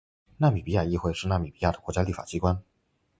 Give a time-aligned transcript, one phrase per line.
[0.39, 2.59] 纳米比亚议会是纳米比亚的国家立法机关。